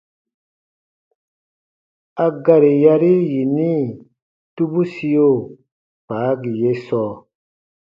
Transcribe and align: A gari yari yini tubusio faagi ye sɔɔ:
A 2.25 2.27
gari 2.45 2.71
yari 2.85 3.13
yini 3.31 3.71
tubusio 4.55 5.27
faagi 6.05 6.51
ye 6.63 6.71
sɔɔ: 6.85 7.11